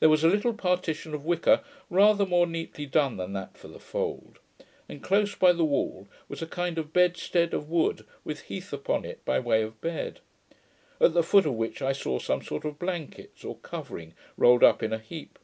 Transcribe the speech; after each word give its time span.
There 0.00 0.08
was 0.08 0.24
a 0.24 0.28
little 0.28 0.52
partition 0.52 1.14
of 1.14 1.24
wicker, 1.24 1.60
rather 1.88 2.26
more 2.26 2.44
neatly 2.44 2.86
done 2.86 3.18
than 3.18 3.34
that 3.34 3.56
for 3.56 3.68
the 3.68 3.78
fold, 3.78 4.40
and 4.88 5.00
close 5.00 5.36
by 5.36 5.52
the 5.52 5.64
wall 5.64 6.08
was 6.28 6.42
a 6.42 6.46
kind 6.48 6.76
of 6.76 6.92
bedstead 6.92 7.54
of 7.54 7.70
wood 7.70 8.04
with 8.24 8.40
heath 8.50 8.72
upon 8.72 9.04
it 9.04 9.24
by 9.24 9.38
way 9.38 9.62
of 9.62 9.80
bed; 9.80 10.18
at 11.00 11.14
the 11.14 11.22
foot 11.22 11.46
of 11.46 11.54
which 11.54 11.80
I 11.82 11.92
saw 11.92 12.18
some 12.18 12.42
sort 12.42 12.64
of 12.64 12.80
blankets 12.80 13.44
or 13.44 13.58
covering 13.58 14.14
rolled 14.36 14.64
up 14.64 14.82
in 14.82 14.92
a 14.92 14.98
heap. 14.98 15.38